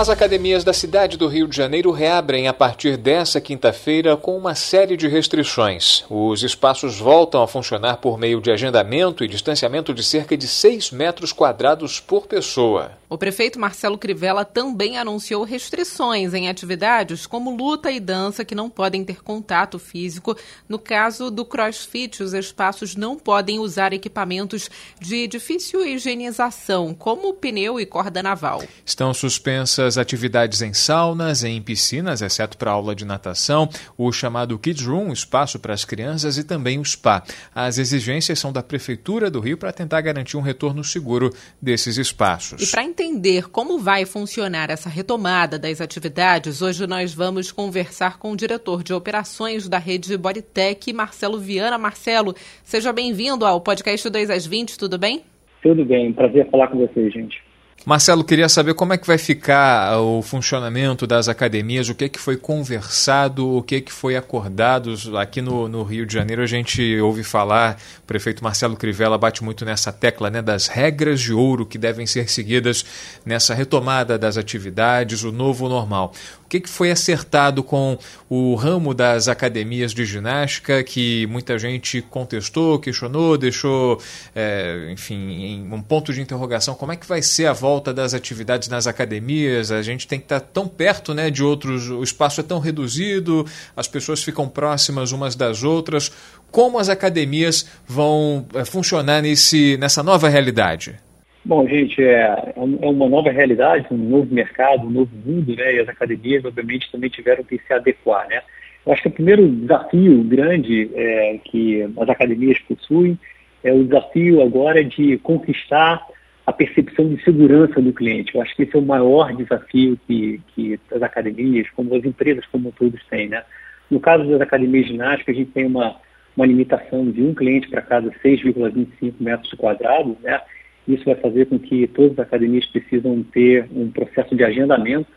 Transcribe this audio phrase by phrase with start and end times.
[0.00, 4.54] As academias da cidade do Rio de Janeiro reabrem a partir dessa quinta-feira com uma
[4.54, 6.06] série de restrições.
[6.08, 10.90] Os espaços voltam a funcionar por meio de agendamento e distanciamento de cerca de 6
[10.90, 12.92] metros quadrados por pessoa.
[13.10, 18.70] O prefeito Marcelo Crivella também anunciou restrições em atividades como luta e dança que não
[18.70, 20.36] podem ter contato físico.
[20.68, 27.80] No caso do crossfit, os espaços não podem usar equipamentos de difícil higienização, como pneu
[27.80, 28.62] e corda naval.
[28.86, 34.86] Estão suspensas atividades em saunas, em piscinas, exceto para aula de natação, o chamado Kids
[34.86, 37.22] Room, espaço para as crianças, e também o spa.
[37.54, 42.70] As exigências são da Prefeitura do Rio para tentar garantir um retorno seguro desses espaços
[43.10, 48.82] entender como vai funcionar essa retomada das atividades, hoje nós vamos conversar com o diretor
[48.82, 51.78] de operações da rede Bodytech, Marcelo Viana.
[51.78, 55.22] Marcelo, seja bem-vindo ao podcast 2 às 20, tudo bem?
[55.62, 57.42] Tudo bem, prazer falar com vocês, gente.
[57.86, 62.18] Marcelo, queria saber como é que vai ficar o funcionamento das academias, o que, que
[62.18, 66.42] foi conversado, o que, que foi acordado aqui no, no Rio de Janeiro.
[66.42, 71.22] A gente ouve falar, o prefeito Marcelo Crivella bate muito nessa tecla né, das regras
[71.22, 72.84] de ouro que devem ser seguidas
[73.24, 76.12] nessa retomada das atividades, o novo normal.
[76.44, 77.96] O que, que foi acertado com
[78.28, 84.02] o ramo das academias de ginástica que muita gente contestou, questionou, deixou,
[84.34, 86.74] é, enfim, um ponto de interrogação?
[86.74, 87.69] Como é que vai ser a volta?
[87.70, 91.88] Volta das atividades nas academias, a gente tem que estar tão perto né, de outros,
[91.88, 93.44] o espaço é tão reduzido,
[93.76, 96.08] as pessoas ficam próximas umas das outras.
[96.50, 100.96] Como as academias vão é, funcionar nesse, nessa nova realidade?
[101.44, 105.76] Bom, gente, é, é uma nova realidade, um novo mercado, um novo mundo, né?
[105.76, 108.42] E as academias, obviamente, também tiveram que se adequar, né?
[108.84, 113.16] Eu acho que o primeiro desafio grande é, que as academias possuem
[113.62, 116.04] é o desafio agora de conquistar
[116.46, 118.34] a percepção de segurança do cliente.
[118.34, 122.44] Eu acho que esse é o maior desafio que, que as academias, como as empresas
[122.46, 123.28] como todos têm.
[123.28, 123.42] Né?
[123.90, 125.96] No caso das academias ginásticas, a gente tem uma,
[126.36, 130.16] uma limitação de um cliente para cada 6,25 metros quadrados.
[130.20, 130.40] Né?
[130.88, 135.10] Isso vai fazer com que todas as academias precisam ter um processo de agendamento.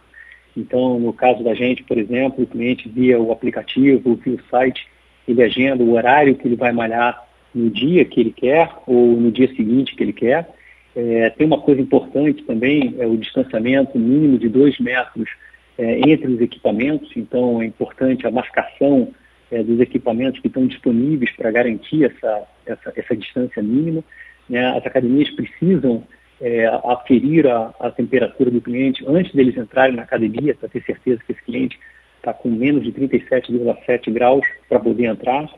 [0.56, 4.88] Então, no caso da gente, por exemplo, o cliente via o aplicativo, via o site,
[5.28, 9.32] ele agenda o horário que ele vai malhar no dia que ele quer ou no
[9.32, 10.48] dia seguinte que ele quer
[10.96, 15.30] é, tem uma coisa importante também, é o distanciamento mínimo de dois metros
[15.78, 19.14] é, entre os equipamentos, então é importante a marcação
[19.52, 24.04] é, dos equipamentos que estão disponíveis para garantir essa, essa, essa, distância mínima.
[24.48, 24.66] Né?
[24.78, 26.04] As academias precisam
[26.40, 31.22] é, aferir a, a, temperatura do cliente antes deles entrarem na academia, para ter certeza
[31.26, 31.80] que esse cliente
[32.18, 35.50] está com menos de 37,7 graus para poder entrar.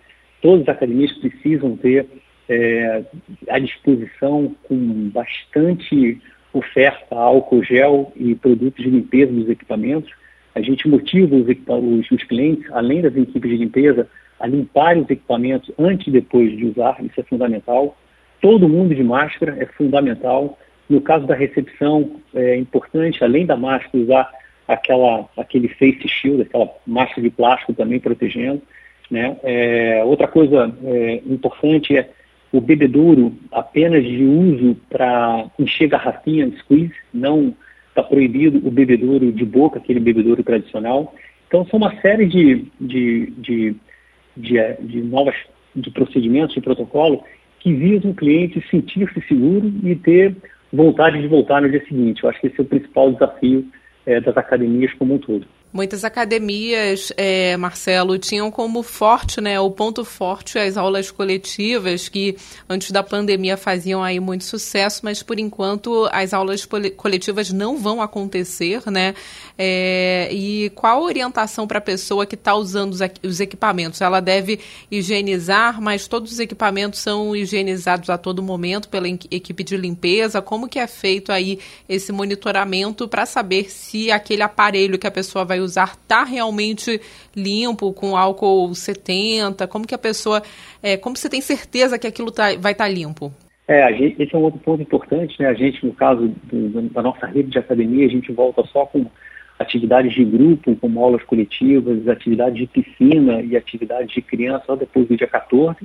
[0.42, 2.08] Todas as academias precisam ter
[2.50, 3.04] é,
[3.50, 6.22] à disposição com bastante
[6.54, 10.12] oferta álcool gel e produtos de limpeza dos equipamentos.
[10.54, 14.08] A gente motiva os, os, os clientes, além das equipes de limpeza,
[14.40, 17.98] a limpar os equipamentos antes e depois de usar, isso é fundamental.
[18.42, 20.58] Todo mundo de máscara é fundamental.
[20.90, 24.32] No caso da recepção, é importante, além da máscara, usar
[24.68, 28.62] aquela, aquele face shield, aquela máscara de plástico também protegendo.
[29.10, 29.38] Né?
[29.44, 32.10] É, outra coisa é, importante é
[32.58, 37.54] o bebedouro apenas de uso para encher garrafinha, squeeze, não
[37.90, 41.14] está proibido o bebedouro de boca, aquele bebedouro tradicional.
[41.48, 43.76] Então, são uma série de, de, de,
[44.36, 45.36] de, de novas
[45.76, 47.24] de procedimentos, de protocolo,
[47.60, 50.36] que visam o cliente sentir-se seguro e ter
[50.72, 52.24] vontade de voltar no dia seguinte.
[52.24, 53.66] Eu acho que esse é o principal desafio
[54.06, 55.46] é, das academias como um todo.
[55.76, 62.38] Muitas academias, é, Marcelo, tinham como forte, né, o ponto forte as aulas coletivas, que
[62.70, 66.66] antes da pandemia faziam aí muito sucesso, mas por enquanto as aulas
[66.96, 69.16] coletivas não vão acontecer, né?
[69.58, 74.00] É, e qual a orientação para a pessoa que está usando os, os equipamentos?
[74.00, 79.76] Ela deve higienizar, mas todos os equipamentos são higienizados a todo momento pela equipe de
[79.76, 80.42] limpeza?
[80.42, 81.60] Como que é feito aí
[81.90, 87.02] esse monitoramento para saber se aquele aparelho que a pessoa vai usar está realmente
[87.36, 89.68] limpo, com álcool 70?
[89.68, 90.42] Como que a pessoa,
[90.82, 93.34] é, como você tem certeza que aquilo tá, vai estar tá limpo?
[93.68, 95.48] É, gente, esse é um outro ponto importante, né?
[95.48, 99.08] A gente, no caso do, da nossa rede de academia, a gente volta só com
[99.58, 105.08] atividades de grupo, como aulas coletivas, atividades de piscina e atividades de criança só depois
[105.08, 105.78] do dia 14.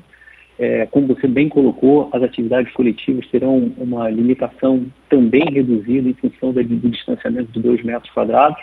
[0.59, 6.53] É, como você bem colocou, as atividades coletivas terão uma limitação também reduzida em função
[6.53, 8.61] do, distanciamento de 2 metros quadrados.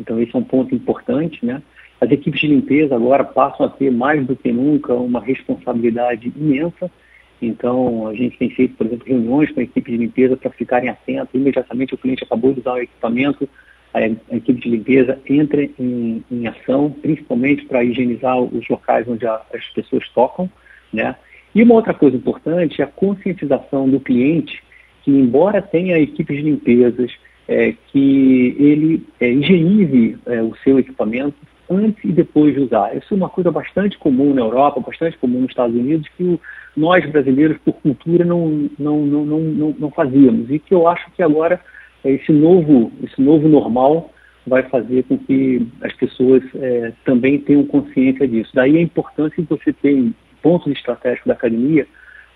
[0.00, 1.62] Então, esse é um ponto importante, né?
[2.00, 6.90] As equipes de limpeza agora passam a ter mais do que nunca uma responsabilidade imensa.
[7.42, 10.88] Então, a gente tem feito, por exemplo, reuniões com a equipe de limpeza para ficarem
[10.88, 11.34] atentos.
[11.34, 13.48] Imediatamente o cliente acabou de usar o equipamento,
[13.92, 19.26] a, a equipe de limpeza entra em, em ação, principalmente para higienizar os locais onde
[19.26, 20.50] a, as pessoas tocam,
[20.92, 21.16] né?
[21.54, 24.62] E uma outra coisa importante é a conscientização do cliente
[25.02, 27.10] que, embora tenha equipes de limpezas,
[27.48, 31.34] é, que ele é, higienize é, o seu equipamento
[31.70, 32.94] antes e depois de usar.
[32.96, 36.40] Isso é uma coisa bastante comum na Europa, bastante comum nos Estados Unidos, que o,
[36.76, 40.50] nós brasileiros, por cultura, não, não, não, não, não, fazíamos.
[40.50, 41.60] E que eu acho que agora
[42.04, 44.12] esse novo, esse novo normal
[44.46, 48.50] vai fazer com que as pessoas é, também tenham consciência disso.
[48.54, 50.10] Daí a importância de você ter
[50.42, 51.86] pontos estratégicos da academia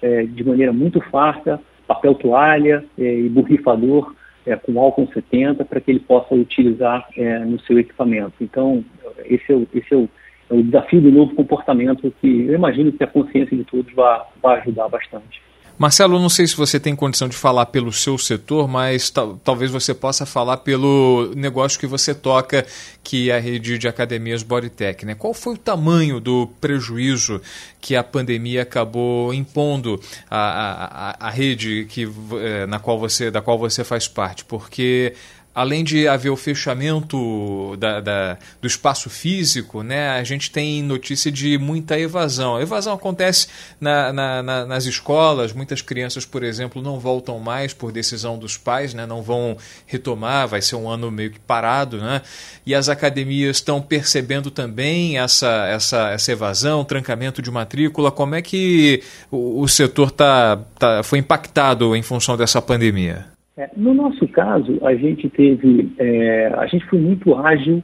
[0.02, 4.14] é, de maneira muito fácil, papel toalha é, e borrifador
[4.46, 8.34] é, com álcool 70 para que ele possa utilizar é, no seu equipamento.
[8.40, 8.84] Então,
[9.24, 10.08] esse é o, esse é o,
[10.50, 14.60] é o desafio do novo comportamento que eu imagino que a consciência de todos vai,
[14.60, 15.40] ajudar bastante.
[15.82, 19.12] Marcelo, não sei se você tem condição de falar pelo seu setor, mas
[19.42, 22.64] talvez você possa falar pelo negócio que você toca,
[23.02, 25.04] que é a rede de academias Bodytech.
[25.04, 25.16] Né?
[25.16, 27.42] Qual foi o tamanho do prejuízo
[27.80, 30.00] que a pandemia acabou impondo
[30.30, 34.44] à, à, à rede que, eh, na qual você, da qual você faz parte?
[34.44, 35.14] Porque
[35.54, 41.30] além de haver o fechamento da, da, do espaço físico, né, a gente tem notícia
[41.30, 42.56] de muita evasão.
[42.56, 43.48] A evasão acontece
[43.80, 48.56] na, na, na, nas escolas, muitas crianças, por exemplo, não voltam mais por decisão dos
[48.56, 49.56] pais, né, não vão
[49.86, 52.22] retomar, vai ser um ano meio que parado, né,
[52.64, 58.10] e as academias estão percebendo também essa, essa, essa evasão, trancamento de matrícula.
[58.10, 63.31] Como é que o, o setor tá, tá, foi impactado em função dessa pandemia?
[63.56, 67.82] É, no nosso caso, a gente teve, é, a gente foi muito ágil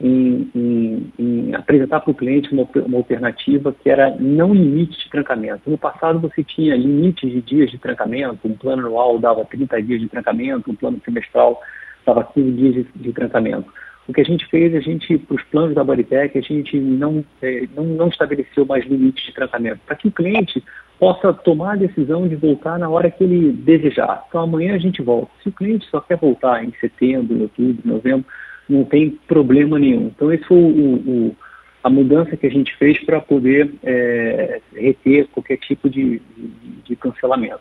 [0.00, 5.10] em, em, em apresentar para o cliente uma, uma, alternativa que era não limite de
[5.10, 5.68] trancamento.
[5.68, 10.00] No passado você tinha limites de dias de trancamento, um plano anual dava 30 dias
[10.00, 11.60] de trancamento, um plano semestral
[12.06, 13.70] dava 15 dias de, de trancamento.
[14.08, 17.24] O que a gente fez, a gente, para os planos da Bodytech, a gente não,
[17.40, 20.62] é, não, não estabeleceu mais limites de tratamento, para que o cliente
[20.98, 24.24] possa tomar a decisão de voltar na hora que ele desejar.
[24.28, 25.30] Então, amanhã a gente volta.
[25.42, 28.26] Se o cliente só quer voltar em setembro, outubro, novembro,
[28.68, 30.12] não tem problema nenhum.
[30.14, 31.36] Então, esse foi o, o,
[31.82, 36.48] a mudança que a gente fez para poder é, reter qualquer tipo de, de,
[36.84, 37.60] de cancelamento.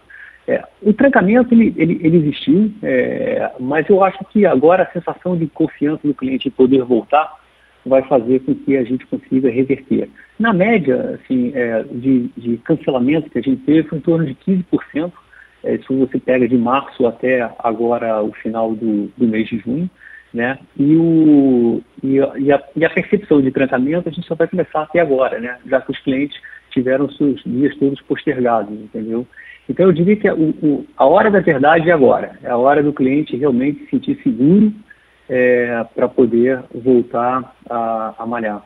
[0.50, 5.38] É, o trancamento ele, ele, ele existiu, é, mas eu acho que agora a sensação
[5.38, 7.36] de confiança do cliente poder voltar
[7.86, 10.10] vai fazer com que a gente consiga reverter.
[10.40, 14.34] Na média assim, é, de, de, cancelamento que a gente teve foi em torno de
[14.34, 15.12] 15%,
[15.63, 19.88] é, você pega de março até agora o final do, do mês de junho,
[20.34, 20.57] né?
[20.75, 24.48] E, o, e, a, e, a, e a percepção de trancamento a gente só vai
[24.48, 25.60] começar até agora, né?
[25.68, 26.42] Já que os clientes
[26.72, 29.28] tiveram seus dias todos postergados, entendeu?
[29.69, 32.38] Então, eu diria que a, o, a hora da verdade é agora.
[32.44, 34.74] É a hora do cliente realmente se sentir seguro
[35.30, 38.63] é, para poder voltar a, a malhar.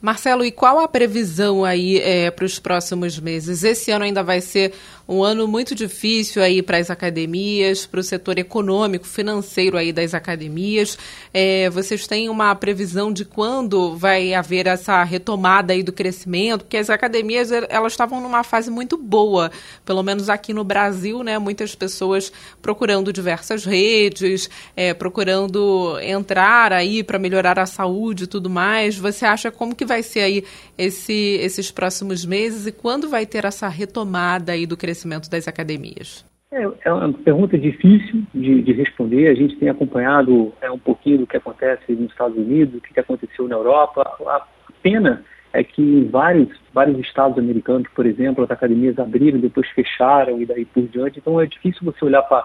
[0.00, 3.64] Marcelo, e qual a previsão aí é, para os próximos meses?
[3.64, 4.74] Esse ano ainda vai ser
[5.08, 10.14] um ano muito difícil aí para as academias, para o setor econômico, financeiro aí das
[10.14, 10.98] academias.
[11.32, 16.62] É, vocês têm uma previsão de quando vai haver essa retomada aí do crescimento?
[16.64, 19.50] Porque as academias elas estavam numa fase muito boa,
[19.84, 21.38] pelo menos aqui no Brasil, né?
[21.38, 28.50] Muitas pessoas procurando diversas redes, é, procurando entrar aí para melhorar a saúde e tudo
[28.50, 28.98] mais.
[28.98, 30.44] Você acha como que vai ser aí
[30.76, 36.24] esse, esses próximos meses e quando vai ter essa retomada aí do crescimento das academias?
[36.50, 39.28] É, é uma pergunta difícil de, de, responder.
[39.28, 42.98] A gente tem acompanhado é, um pouquinho do que acontece nos Estados Unidos, o que
[42.98, 44.02] aconteceu na Europa.
[44.26, 44.46] A
[44.82, 50.40] pena é que em vários, vários estados americanos, por exemplo, as academias abriram, depois fecharam
[50.40, 51.18] e daí por diante.
[51.18, 52.44] Então é difícil você olhar para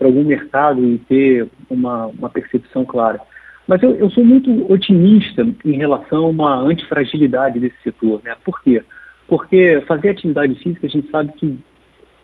[0.00, 3.20] algum mercado e ter uma, uma percepção clara.
[3.68, 8.22] Mas eu, eu, sou muito otimista em relação a uma antifragilidade desse setor.
[8.24, 8.34] Né?
[8.42, 8.82] Por quê?
[9.28, 11.58] Porque fazer atividade física a gente sabe que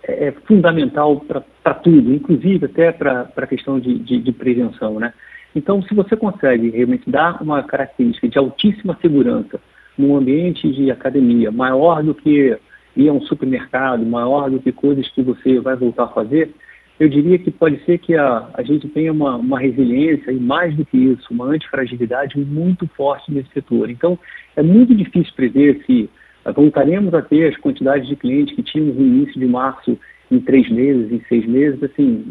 [0.09, 4.99] é, é fundamental para tudo, inclusive até para a questão de, de, de, prevenção.
[4.99, 5.13] Né?
[5.55, 9.61] Então, se você consegue realmente dar uma característica de altíssima segurança
[9.99, 12.59] num ambiente de academia, maior do que
[12.97, 16.55] ir a um supermercado, maior do que coisas que você vai voltar a fazer,
[16.99, 20.75] eu diria que pode ser que a, a gente tenha uma, uma resiliência e, mais
[20.77, 23.91] do que isso, uma antifragilidade muito forte nesse setor.
[23.91, 24.19] Então,
[24.57, 26.09] é muito difícil prever se
[26.55, 29.99] voltaremos a ter as quantidades de clientes que tínhamos no início de março
[30.31, 31.83] em três meses, em seis meses.
[31.83, 32.25] Assim,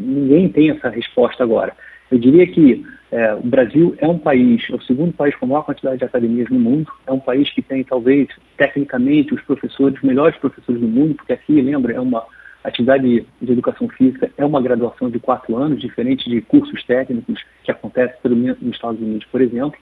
[0.00, 1.72] ninguém tem essa resposta agora.
[2.10, 5.48] Eu diria que É, o Brasil é um país, é o segundo país com a
[5.48, 8.26] maior quantidade de academias no mundo, é um país que tem, talvez,
[8.56, 12.24] tecnicamente, os professores, os melhores professores do mundo, porque aqui, lembra, é uma
[12.64, 17.70] atividade de educação física, é uma graduação de quatro anos, diferente de cursos técnicos que
[17.70, 19.78] acontece, pelo menos nos Estados Unidos, por exemplo.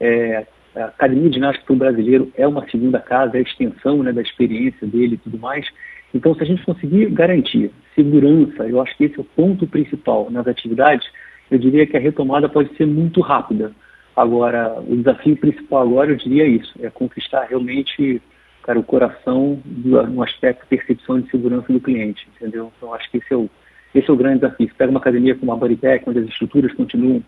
[0.00, 4.02] É, a Academia de Ginástica para o Brasileiro é uma segunda casa, é a extensão
[4.02, 5.66] né, da experiência dele e tudo mais.
[6.14, 10.30] Então, se a gente conseguir garantir segurança, eu acho que esse é o ponto principal
[10.30, 11.06] nas atividades,
[11.50, 13.72] eu diria que a retomada pode ser muito rápida.
[14.16, 18.22] Agora, o desafio principal agora, eu diria isso, é conquistar realmente
[18.64, 22.72] cara, o coração no aspecto percepção de segurança do cliente, entendeu?
[22.76, 23.48] Então, acho que esse é o,
[23.94, 24.66] esse é o grande desafio.
[24.66, 27.22] Você pega uma academia como a Bodytech, onde as estruturas continuam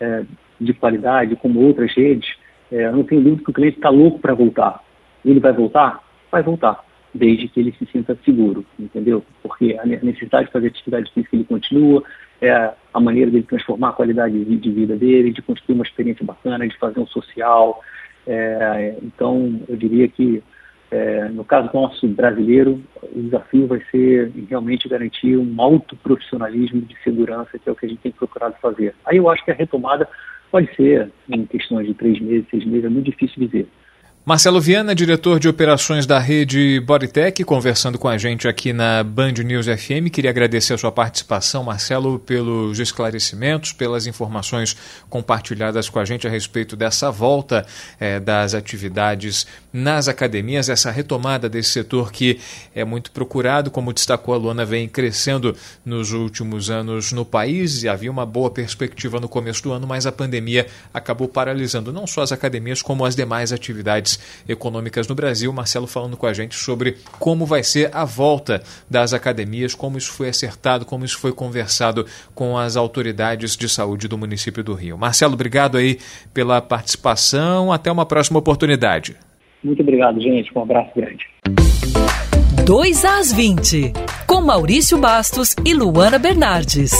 [0.00, 0.24] é,
[0.60, 2.34] de qualidade, como outras redes,
[2.72, 4.82] é, eu não tenho dúvida que o cliente está louco para voltar.
[5.24, 6.02] Ele vai voltar?
[6.30, 9.24] Vai voltar, desde que ele se sinta seguro, entendeu?
[9.42, 12.02] Porque a necessidade de fazer atividade física ele continua,
[12.40, 16.68] é a maneira dele transformar a qualidade de vida dele, de construir uma experiência bacana,
[16.68, 17.82] de fazer um social.
[18.26, 20.42] É, então, eu diria que,
[20.90, 26.96] é, no caso nosso brasileiro, o desafio vai ser realmente garantir um alto profissionalismo de
[27.02, 28.94] segurança, que é o que a gente tem procurado fazer.
[29.04, 30.08] Aí eu acho que a retomada
[30.50, 33.68] pode ser em questões de três meses, seis meses, é muito difícil dizer.
[34.28, 39.32] Marcelo Viana, diretor de operações da rede Bodytech, conversando com a gente aqui na Band
[39.42, 40.10] News FM.
[40.12, 44.76] Queria agradecer a sua participação, Marcelo, pelos esclarecimentos, pelas informações
[45.08, 47.64] compartilhadas com a gente a respeito dessa volta
[47.98, 52.38] eh, das atividades nas academias, essa retomada desse setor que
[52.74, 55.56] é muito procurado, como destacou a Luana, vem crescendo
[55.86, 60.04] nos últimos anos no país e havia uma boa perspectiva no começo do ano, mas
[60.04, 64.17] a pandemia acabou paralisando não só as academias, como as demais atividades
[64.48, 65.52] econômicas no Brasil.
[65.52, 70.12] Marcelo falando com a gente sobre como vai ser a volta das academias, como isso
[70.12, 74.98] foi acertado, como isso foi conversado com as autoridades de saúde do município do Rio.
[74.98, 75.98] Marcelo, obrigado aí
[76.32, 77.72] pela participação.
[77.72, 79.16] Até uma próxima oportunidade.
[79.62, 80.50] Muito obrigado, gente.
[80.56, 81.24] Um abraço grande.
[82.64, 83.92] 2 às 20,
[84.26, 86.92] com Maurício Bastos e Luana Bernardes.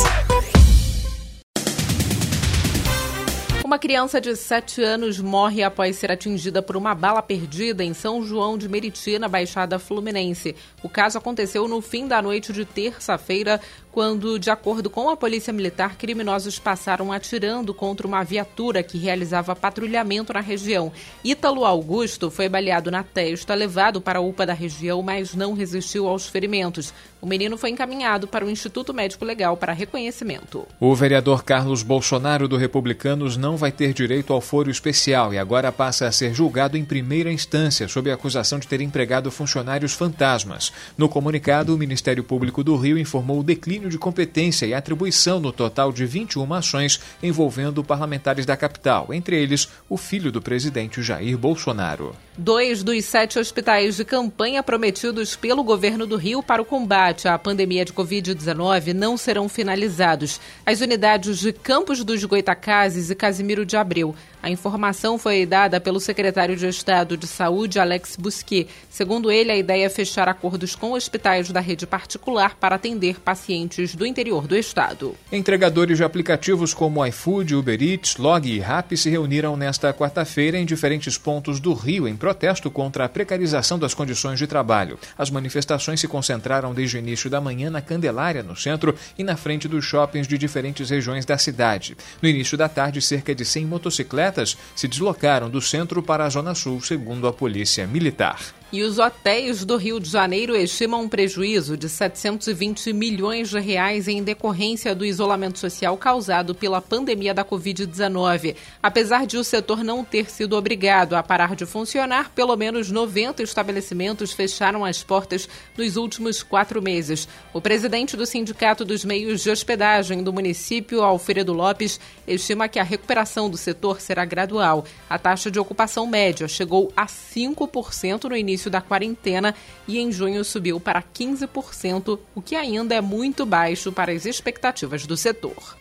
[3.68, 8.24] Uma criança de 7 anos morre após ser atingida por uma bala perdida em São
[8.24, 10.56] João de Meriti, na Baixada Fluminense.
[10.82, 13.60] O caso aconteceu no fim da noite de terça-feira,
[13.98, 19.56] quando, de acordo com a Polícia Militar, criminosos passaram atirando contra uma viatura que realizava
[19.56, 20.92] patrulhamento na região.
[21.24, 26.06] Ítalo Augusto foi baleado na testa, levado para a UPA da região, mas não resistiu
[26.06, 26.94] aos ferimentos.
[27.20, 30.64] O menino foi encaminhado para o Instituto Médico Legal para reconhecimento.
[30.78, 35.72] O vereador Carlos Bolsonaro do Republicanos não vai ter direito ao foro especial e agora
[35.72, 40.72] passa a ser julgado em primeira instância sob a acusação de ter empregado funcionários fantasmas.
[40.96, 45.52] No comunicado, o Ministério Público do Rio informou o declínio de competência e atribuição no
[45.52, 51.36] total de 21 ações envolvendo parlamentares da capital, entre eles o filho do presidente Jair
[51.36, 52.14] Bolsonaro.
[52.36, 57.36] Dois dos sete hospitais de campanha prometidos pelo governo do Rio para o combate à
[57.36, 60.40] pandemia de Covid-19 não serão finalizados.
[60.64, 65.98] As unidades de Campos dos Goitacazes e Casimiro de Abreu a informação foi dada pelo
[65.98, 68.68] secretário de Estado de Saúde, Alex Busquet.
[68.88, 73.77] Segundo ele, a ideia é fechar acordos com hospitais da rede particular para atender pacientes
[73.94, 75.14] do interior do estado.
[75.30, 80.66] Entregadores de aplicativos como iFood, Uber Eats, Log e Rappi se reuniram nesta quarta-feira em
[80.66, 84.98] diferentes pontos do Rio em protesto contra a precarização das condições de trabalho.
[85.16, 89.36] As manifestações se concentraram desde o início da manhã na Candelária, no centro, e na
[89.36, 91.96] frente dos shoppings de diferentes regiões da cidade.
[92.20, 96.54] No início da tarde, cerca de 100 motocicletas se deslocaram do centro para a Zona
[96.54, 98.58] Sul, segundo a Polícia Militar.
[98.70, 104.06] E os hotéis do Rio de Janeiro estimam um prejuízo de 720 milhões de reais
[104.06, 108.54] em decorrência do isolamento social causado pela pandemia da Covid-19.
[108.82, 113.42] Apesar de o setor não ter sido obrigado a parar de funcionar, pelo menos 90
[113.42, 117.26] estabelecimentos fecharam as portas nos últimos quatro meses.
[117.54, 122.84] O presidente do Sindicato dos Meios de Hospedagem do município, Alfredo Lopes, estima que a
[122.84, 124.84] recuperação do setor será gradual.
[125.08, 129.54] A taxa de ocupação média chegou a 5% no início início da quarentena
[129.86, 135.06] e em junho subiu para 15%, o que ainda é muito baixo para as expectativas
[135.06, 135.76] do setor.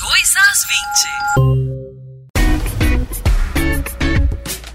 [0.00, 1.61] 2 às 20.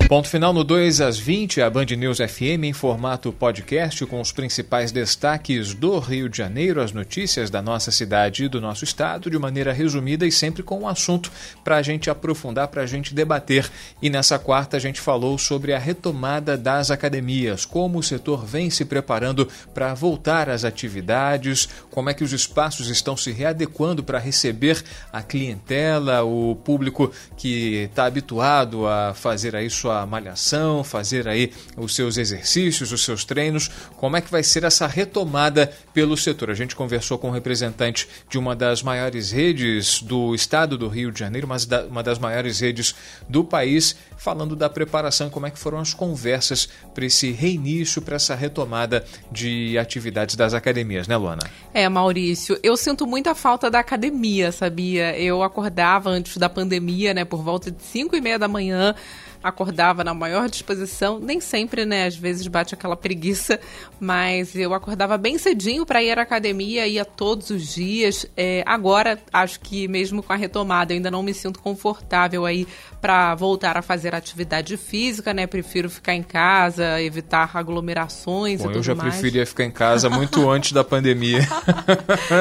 [0.08, 4.32] Ponto final no 2 às 20, a Band News FM em formato podcast com os
[4.32, 9.30] principais destaques do Rio de Janeiro, as notícias da nossa cidade e do nosso estado,
[9.30, 11.30] de maneira resumida e sempre com um assunto
[11.62, 13.70] para a gente aprofundar, para a gente debater.
[14.02, 18.70] E nessa quarta a gente falou sobre a retomada das academias, como o setor vem
[18.70, 24.20] se preparando para voltar às atividades, como é que os espaços estão se readequando para
[24.20, 31.52] receber a clientela, o público que está habituado a fazer aí sua malhação, fazer aí
[31.76, 33.70] os seus exercícios, os seus treinos.
[33.96, 36.50] Como é que vai ser essa retomada pelo setor?
[36.50, 41.12] A gente conversou com um representante de uma das maiores redes do estado do Rio
[41.12, 42.96] de Janeiro, mas da, uma das maiores redes
[43.28, 48.16] do país, falando da preparação, como é que foram as conversas para esse reinício, para
[48.16, 51.44] essa retomada de atividades das academias, né, Luana?
[51.74, 55.18] É, Maurício, eu sinto muita falta da academia, sabia?
[55.18, 58.96] Eu acordava antes da pandemia, né, por volta de 5 e meia da manhã,
[59.44, 62.06] acordava na maior disposição, nem sempre, né?
[62.06, 63.60] Às vezes bate aquela preguiça,
[64.00, 68.26] mas eu acordava bem cedinho para ir à academia, ia todos os dias.
[68.36, 72.68] É, agora, acho que mesmo com a retomada, eu ainda não me sinto confortável aí
[73.02, 75.48] para voltar a fazer atividade física, né?
[75.48, 78.76] Prefiro ficar em casa, evitar aglomerações Bom, e tudo mais.
[78.76, 79.14] Eu já mais.
[79.14, 81.48] preferia ficar em casa muito antes da pandemia.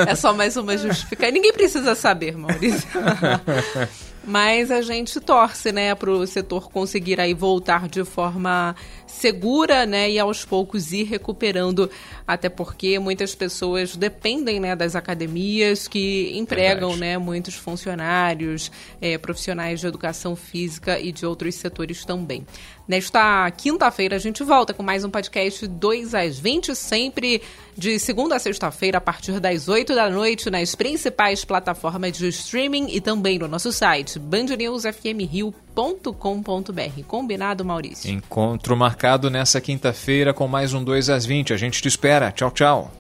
[0.09, 1.33] é só mais uma justificação.
[1.33, 2.89] Ninguém precisa saber, Maurício.
[4.27, 8.75] Mas a gente torce, né, para o setor conseguir aí voltar de forma
[9.07, 11.89] segura, né, e aos poucos ir recuperando,
[12.27, 17.01] até porque muitas pessoas dependem, né, das academias que empregam, Verdade.
[17.01, 22.45] né, muitos funcionários, é, profissionais de educação física e de outros setores também.
[22.89, 27.43] Nesta quinta-feira a gente volta com mais um podcast 2 às 20, sempre
[27.77, 32.87] de segunda a sexta-feira, a partir das 8 da noite, nas principais plataformas de streaming
[32.91, 37.03] e também no nosso site bandnewsfmrio.com.br.
[37.09, 38.09] Combinado, Maurício?
[38.09, 41.53] Encontro marcado nessa quinta-feira com mais um 2 às 20.
[41.53, 42.31] A gente te espera.
[42.31, 42.93] Tchau, tchau.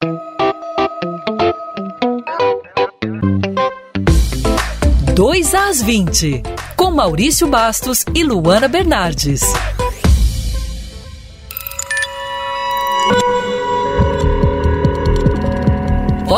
[5.15, 6.43] Dois às 20,
[6.77, 9.41] com Maurício Bastos e Luana Bernardes.